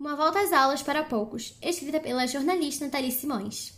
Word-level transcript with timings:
Uma 0.00 0.16
volta 0.16 0.40
às 0.40 0.50
aulas 0.50 0.82
para 0.82 1.04
poucos, 1.04 1.54
escrita 1.60 2.00
pela 2.00 2.26
jornalista 2.26 2.86
Nathalie 2.86 3.12
Simões. 3.12 3.74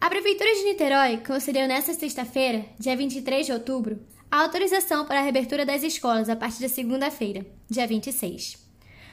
A 0.00 0.08
Prefeitura 0.08 0.54
de 0.54 0.64
Niterói 0.64 1.18
concedeu 1.18 1.68
nesta 1.68 1.92
sexta-feira, 1.92 2.64
dia 2.78 2.96
23 2.96 3.44
de 3.44 3.52
outubro, 3.52 4.00
a 4.30 4.40
autorização 4.40 5.04
para 5.04 5.18
a 5.18 5.22
reabertura 5.22 5.66
das 5.66 5.82
escolas 5.82 6.30
a 6.30 6.34
partir 6.34 6.62
da 6.62 6.68
segunda-feira, 6.70 7.44
dia 7.68 7.86
26. 7.86 8.56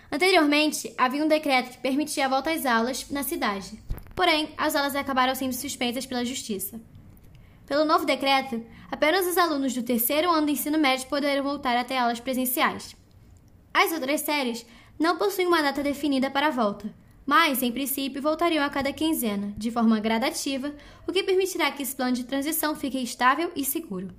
Anteriormente, 0.09 0.93
havia 0.97 1.21
um 1.21 1.27
decreto 1.27 1.71
que 1.71 1.79
permitia 1.79 2.27
a 2.27 2.29
volta 2.29 2.49
às 2.49 2.65
aulas 2.65 3.09
na 3.09 3.21
cidade, 3.21 3.77
porém, 4.15 4.53
as 4.57 4.77
aulas 4.77 4.95
acabaram 4.95 5.35
sendo 5.35 5.51
suspensas 5.51 6.05
pela 6.05 6.23
Justiça. 6.23 6.79
Pelo 7.65 7.83
novo 7.83 8.05
decreto, 8.05 8.65
apenas 8.89 9.27
os 9.27 9.37
alunos 9.37 9.73
do 9.73 9.83
terceiro 9.83 10.31
ano 10.31 10.45
do 10.45 10.53
ensino 10.53 10.79
médio 10.79 11.09
poderão 11.09 11.43
voltar 11.43 11.75
até 11.75 11.99
aulas 11.99 12.21
presenciais. 12.21 12.95
As 13.73 13.91
outras 13.91 14.21
séries 14.21 14.65
não 14.99 15.17
possuem 15.17 15.47
uma 15.47 15.61
data 15.61 15.81
definida 15.81 16.29
para 16.29 16.47
a 16.47 16.51
volta, 16.51 16.93
mas, 17.25 17.63
em 17.63 17.71
princípio, 17.71 18.21
voltariam 18.21 18.63
a 18.63 18.69
cada 18.69 18.91
quinzena, 18.91 19.53
de 19.55 19.71
forma 19.71 19.99
gradativa, 19.99 20.73
o 21.07 21.13
que 21.13 21.23
permitirá 21.23 21.71
que 21.71 21.83
esse 21.83 21.95
plano 21.95 22.11
de 22.11 22.25
transição 22.25 22.75
fique 22.75 23.01
estável 23.01 23.51
e 23.55 23.63
seguro. 23.63 24.09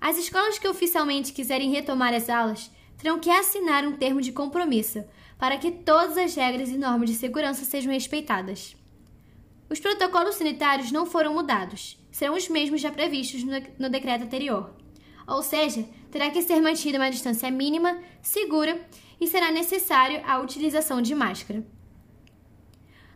As 0.00 0.16
escolas 0.18 0.58
que 0.58 0.68
oficialmente 0.68 1.32
quiserem 1.32 1.70
retomar 1.70 2.14
as 2.14 2.28
aulas 2.28 2.70
terão 2.96 3.18
que 3.18 3.30
assinar 3.30 3.84
um 3.84 3.96
termo 3.96 4.20
de 4.20 4.30
compromisso 4.30 5.04
para 5.38 5.58
que 5.58 5.70
todas 5.70 6.16
as 6.16 6.34
regras 6.34 6.68
e 6.68 6.76
normas 6.76 7.10
de 7.10 7.16
segurança 7.16 7.64
sejam 7.64 7.92
respeitadas. 7.92 8.76
Os 9.68 9.80
protocolos 9.80 10.36
sanitários 10.36 10.92
não 10.92 11.06
foram 11.06 11.34
mudados, 11.34 11.98
serão 12.10 12.34
os 12.34 12.48
mesmos 12.48 12.80
já 12.80 12.92
previstos 12.92 13.42
no 13.78 13.90
decreto 13.90 14.24
anterior. 14.24 14.74
Ou 15.26 15.42
seja, 15.42 15.84
terá 16.10 16.30
que 16.30 16.42
ser 16.42 16.60
mantida 16.60 16.98
uma 16.98 17.10
distância 17.10 17.50
mínima, 17.50 18.00
segura 18.22 18.80
e 19.20 19.26
será 19.26 19.50
necessário 19.50 20.22
a 20.24 20.38
utilização 20.38 21.02
de 21.02 21.14
máscara. 21.14 21.66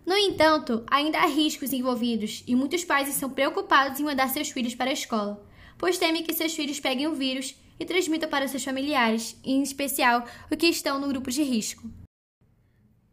No 0.05 0.17
entanto, 0.17 0.85
ainda 0.91 1.19
há 1.19 1.27
riscos 1.27 1.73
envolvidos 1.73 2.43
e 2.47 2.57
muitos 2.57 2.85
pais 2.85 3.09
estão 3.09 3.31
preocupados 3.31 4.01
em 4.01 4.05
mandar 4.05 4.29
seus 4.29 4.51
filhos 4.51 4.75
para 4.75 4.91
a 4.91 4.95
escola, 4.95 5.47
pois 5.79 5.99
temem 5.99 6.25
que 6.25 6.35
seus 6.35 6.55
filhos 6.55 6.81
peguem 6.81 7.07
o 7.07 7.15
vírus 7.15 7.55
e 7.79 7.85
transmitam 7.85 8.29
para 8.29 8.49
seus 8.49 8.65
familiares, 8.65 9.39
em 9.45 9.63
especial 9.63 10.25
os 10.51 10.57
que 10.57 10.67
estão 10.67 10.99
no 10.99 11.09
grupo 11.09 11.31
de 11.31 11.43
risco. 11.43 11.89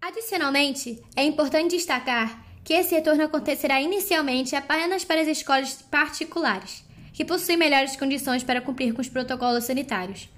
Adicionalmente, 0.02 1.02
é 1.16 1.23
importante 1.23 1.75
destacar 1.75 2.45
que 2.64 2.73
esse 2.73 2.95
retorno 2.95 3.23
acontecerá 3.23 3.81
inicialmente 3.81 4.56
apenas 4.56 5.06
para 5.06 5.22
as 5.22 5.28
escolas 5.28 5.81
particulares, 5.84 6.84
que 7.18 7.26
possuem 7.26 7.58
melhores 7.58 7.96
condições 7.96 8.44
para 8.44 8.62
cumprir 8.62 8.94
com 8.94 9.02
os 9.02 9.10
protocolos 9.10 9.64
sanitários, 9.64 10.30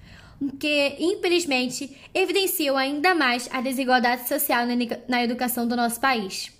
que, 0.57 0.95
infelizmente, 0.97 1.93
evidenciam 2.13 2.77
ainda 2.77 3.13
mais 3.13 3.49
a 3.51 3.59
desigualdade 3.59 4.29
social 4.29 4.65
na 5.05 5.21
educação 5.21 5.67
do 5.67 5.75
nosso 5.75 5.99
país. 5.99 6.53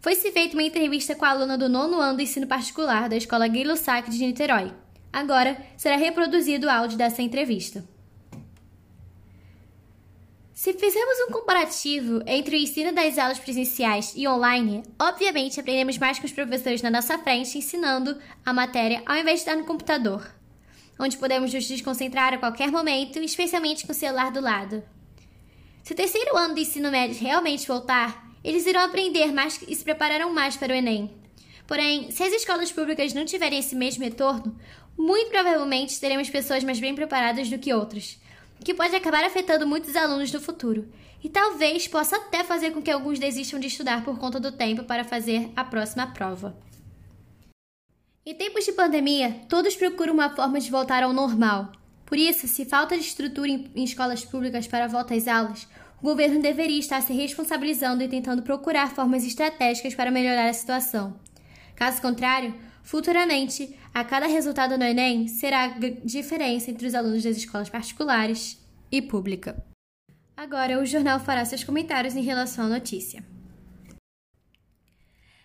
Foi-se 0.00 0.32
feita 0.32 0.54
uma 0.54 0.62
entrevista 0.62 1.14
com 1.14 1.26
a 1.26 1.28
aluna 1.28 1.58
do 1.58 1.68
nono 1.68 2.00
ano 2.00 2.16
do 2.16 2.22
ensino 2.22 2.46
particular 2.46 3.06
da 3.06 3.18
Escola 3.18 3.46
Guilherme 3.46 3.76
Sac 3.76 4.08
de 4.08 4.24
Niterói. 4.24 4.72
Agora 5.12 5.58
será 5.76 5.96
reproduzido 5.96 6.66
o 6.66 6.70
áudio 6.70 6.96
dessa 6.96 7.20
entrevista. 7.20 7.84
Se 10.54 10.72
fizermos 10.72 11.28
um 11.28 11.32
comparativo 11.32 12.22
entre 12.26 12.56
o 12.56 12.58
ensino 12.58 12.92
das 12.94 13.18
aulas 13.18 13.38
presenciais 13.38 14.12
e 14.16 14.26
online, 14.28 14.84
obviamente 15.00 15.58
aprendemos 15.58 15.98
mais 15.98 16.18
com 16.18 16.26
os 16.26 16.32
professores 16.32 16.80
na 16.80 16.90
nossa 16.90 17.18
frente 17.18 17.58
ensinando 17.58 18.16
a 18.46 18.52
matéria 18.52 19.02
ao 19.04 19.16
invés 19.16 19.40
de 19.40 19.40
estar 19.40 19.56
no 19.56 19.66
computador 19.66 20.24
onde 20.98 21.16
podemos 21.16 21.52
nos 21.52 21.66
desconcentrar 21.66 22.34
a 22.34 22.38
qualquer 22.38 22.70
momento, 22.70 23.18
especialmente 23.18 23.86
com 23.86 23.92
o 23.92 23.94
celular 23.94 24.30
do 24.30 24.40
lado. 24.40 24.82
Se 25.82 25.92
o 25.92 25.96
terceiro 25.96 26.36
ano 26.36 26.54
do 26.54 26.60
ensino 26.60 26.90
médio 26.90 27.20
realmente 27.20 27.66
voltar, 27.66 28.32
eles 28.42 28.66
irão 28.66 28.82
aprender 28.82 29.32
mais 29.32 29.60
e 29.66 29.74
se 29.74 29.84
prepararão 29.84 30.32
mais 30.32 30.56
para 30.56 30.72
o 30.72 30.76
Enem. 30.76 31.10
Porém, 31.66 32.10
se 32.10 32.22
as 32.22 32.32
escolas 32.32 32.70
públicas 32.70 33.12
não 33.12 33.24
tiverem 33.24 33.58
esse 33.58 33.74
mesmo 33.74 34.04
retorno, 34.04 34.56
muito 34.96 35.30
provavelmente 35.30 35.98
teremos 35.98 36.30
pessoas 36.30 36.62
mais 36.62 36.78
bem 36.78 36.94
preparadas 36.94 37.48
do 37.48 37.58
que 37.58 37.72
outras, 37.72 38.18
que 38.62 38.74
pode 38.74 38.94
acabar 38.94 39.24
afetando 39.24 39.66
muitos 39.66 39.96
alunos 39.96 40.30
no 40.30 40.40
futuro, 40.40 40.88
e 41.22 41.28
talvez 41.28 41.88
possa 41.88 42.16
até 42.16 42.44
fazer 42.44 42.72
com 42.72 42.82
que 42.82 42.90
alguns 42.90 43.18
desistam 43.18 43.58
de 43.58 43.66
estudar 43.66 44.04
por 44.04 44.18
conta 44.18 44.38
do 44.38 44.52
tempo 44.52 44.84
para 44.84 45.04
fazer 45.04 45.50
a 45.56 45.64
próxima 45.64 46.06
prova. 46.08 46.54
Em 48.26 48.34
tempos 48.34 48.64
de 48.64 48.72
pandemia, 48.72 49.40
todos 49.48 49.76
procuram 49.76 50.14
uma 50.14 50.34
forma 50.34 50.60
de 50.60 50.70
voltar 50.70 51.02
ao 51.02 51.12
normal. 51.12 51.72
Por 52.06 52.18
isso, 52.18 52.46
se 52.46 52.64
falta 52.64 52.96
de 52.96 53.02
estrutura 53.02 53.50
em, 53.50 53.70
escolas 53.76 54.24
públicas 54.24 54.66
para 54.66 54.84
a 54.84 54.88
volta 54.88 55.14
às 55.14 55.26
aulas, 55.26 55.66
o 56.00 56.04
governo 56.04 56.40
deveria 56.40 56.78
estar 56.78 57.00
se 57.00 57.12
responsabilizando 57.12 58.02
e 58.02 58.08
tentando 58.08 58.42
procurar 58.42 58.94
formas 58.94 59.24
estratégicas 59.24 59.94
para 59.94 60.10
melhorar 60.10 60.48
a 60.48 60.52
situação. 60.52 61.18
Caso 61.74 62.00
contrário, 62.00 62.54
futuramente, 62.84 63.76
a 63.92 64.04
cada 64.04 64.26
resultado 64.26 64.78
no 64.78 64.84
Enem 64.84 65.26
será 65.26 65.64
a 65.64 65.78
diferença 66.04 66.70
entre 66.70 66.86
os 66.86 66.94
alunos 66.94 67.24
das 67.24 67.36
escolas 67.36 67.68
particulares 67.68 68.56
e 68.92 69.02
pública. 69.02 69.64
Agora, 70.36 70.80
o 70.80 70.86
jornal 70.86 71.18
fará 71.18 71.44
seus 71.44 71.64
comentários 71.64 72.14
em 72.14 72.22
relação 72.22 72.66
à 72.66 72.68
notícia. 72.68 73.24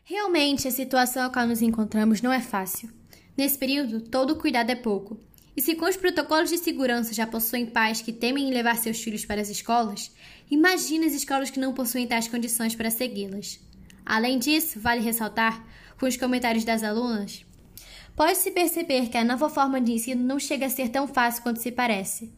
Realmente, 0.04 0.68
a 0.68 0.72
situação 0.72 1.24
a 1.24 1.30
qual 1.30 1.48
nos 1.48 1.62
encontramos 1.62 2.22
não 2.22 2.34
é 2.34 2.42
fácil. 2.42 2.90
Nesse 3.38 3.58
período, 3.58 4.02
todo 4.02 4.36
cuidado 4.36 4.72
é 4.72 4.76
pouco. 4.76 5.20
E 5.56 5.62
se 5.62 5.76
com 5.76 5.86
os 5.86 5.96
protocolos 5.96 6.50
de 6.50 6.58
segurança 6.58 7.14
já 7.14 7.28
possuem 7.28 7.66
pais 7.66 8.02
que 8.02 8.12
temem 8.12 8.50
em 8.50 8.54
levar 8.54 8.78
seus 8.78 9.02
filhos 9.04 9.26
para 9.26 9.42
as 9.42 9.50
escolas, 9.50 10.12
imagine 10.50 11.06
as 11.06 11.14
escolas 11.14 11.50
que 11.50 11.60
não 11.60 11.74
possuem 11.74 12.08
tais 12.08 12.28
condições 12.28 12.74
para 12.76 12.90
segui-las. 12.90 13.60
Além 14.10 14.38
disso, 14.38 14.80
vale 14.80 15.00
ressaltar, 15.00 15.64
com 15.98 16.06
os 16.06 16.18
comentários 16.18 16.66
das 16.66 16.84
alunas, 16.84 17.46
pode-se 18.16 18.52
perceber 18.52 19.08
que 19.08 19.18
a 19.18 19.24
nova 19.24 19.50
forma 19.50 19.80
de 19.80 19.94
ensino 19.94 20.22
não 20.22 20.38
chega 20.38 20.66
a 20.66 20.70
ser 20.70 20.90
tão 20.90 21.08
fácil 21.08 21.44
quanto 21.44 21.62
se 21.62 21.72
parece. 21.72 22.34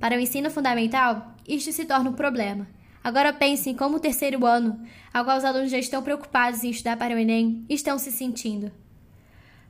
Para 0.00 0.16
o 0.16 0.20
ensino 0.20 0.50
fundamental, 0.50 1.34
isto 1.46 1.72
se 1.72 1.84
torna 1.84 2.10
um 2.10 2.14
problema, 2.14 2.66
Agora 3.06 3.32
pense 3.32 3.70
em 3.70 3.74
como 3.76 3.98
o 3.98 4.00
terceiro 4.00 4.44
ano, 4.44 4.80
ao 5.14 5.24
qual 5.24 5.38
os 5.38 5.44
alunos 5.44 5.70
já 5.70 5.78
estão 5.78 6.02
preocupados 6.02 6.64
em 6.64 6.70
estudar 6.70 6.96
para 6.96 7.14
o 7.14 7.18
Enem, 7.18 7.64
estão 7.68 7.96
se 8.00 8.10
sentindo. 8.10 8.72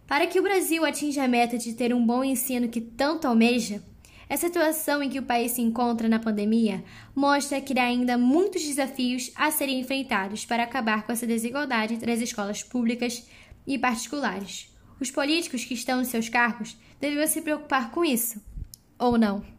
Para 0.07 0.27
que 0.27 0.41
o 0.41 0.43
Brasil 0.43 0.87
atinja 0.87 1.23
a 1.23 1.29
meta 1.29 1.59
de 1.59 1.75
ter 1.75 1.93
um 1.93 2.03
bom 2.03 2.25
ensino 2.25 2.71
que 2.71 2.81
tanto 2.81 3.29
almeja, 3.29 3.83
a 4.29 4.37
situação 4.37 5.03
em 5.03 5.09
que 5.09 5.19
o 5.19 5.25
país 5.25 5.53
se 5.53 5.63
encontra 5.63 6.09
na 6.09 6.19
pandemia 6.19 6.83
mostra 7.15 7.61
que 7.61 7.79
há 7.79 7.85
ainda 7.85 8.19
muitos 8.19 8.63
desafios 8.65 9.31
a 9.37 9.51
serem 9.51 9.79
enfrentados 9.81 10.45
para 10.45 10.65
acabar 10.65 11.05
com 11.05 11.13
essa 11.13 11.27
desigualdade 11.27 11.95
entre 11.95 12.11
as 12.11 12.21
escolas 12.21 12.63
públicas 12.63 13.25
e 13.67 13.79
particulares. 13.79 14.75
Os 15.01 15.11
políticos 15.11 15.65
que 15.65 15.75
estão 15.75 16.01
em 16.01 16.05
seus 16.05 16.29
cargos 16.29 16.77
deveriam 17.01 17.27
se 17.27 17.41
preocupar 17.41 17.91
com 17.91 18.05
isso, 18.05 18.43
ou 18.99 19.17
não? 19.17 19.56